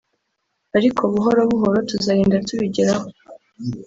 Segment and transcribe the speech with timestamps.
[0.77, 3.05] ariko buhoro buhoro tuzagenda tubigeraho